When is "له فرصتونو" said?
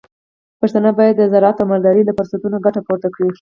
2.05-2.57